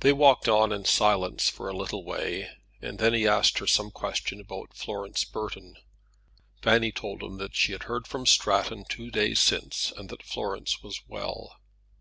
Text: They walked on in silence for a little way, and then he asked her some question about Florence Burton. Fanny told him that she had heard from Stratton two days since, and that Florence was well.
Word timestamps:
They 0.00 0.12
walked 0.12 0.48
on 0.48 0.72
in 0.72 0.86
silence 0.86 1.48
for 1.48 1.68
a 1.68 1.72
little 1.76 2.02
way, 2.04 2.50
and 2.82 2.98
then 2.98 3.14
he 3.14 3.28
asked 3.28 3.58
her 3.58 3.66
some 3.68 3.92
question 3.92 4.40
about 4.40 4.74
Florence 4.74 5.22
Burton. 5.22 5.76
Fanny 6.60 6.90
told 6.90 7.22
him 7.22 7.38
that 7.38 7.54
she 7.54 7.70
had 7.70 7.84
heard 7.84 8.08
from 8.08 8.26
Stratton 8.26 8.86
two 8.88 9.12
days 9.12 9.38
since, 9.38 9.92
and 9.92 10.08
that 10.08 10.24
Florence 10.24 10.82
was 10.82 11.00
well. 11.06 11.60